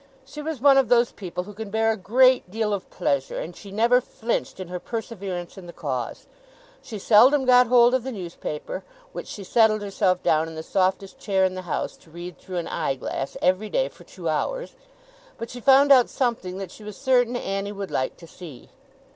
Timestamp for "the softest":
10.55-11.19